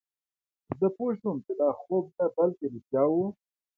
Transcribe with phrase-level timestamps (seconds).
[0.79, 3.27] زه پوه شوم چې دا خوب نه بلکې رښتیا وه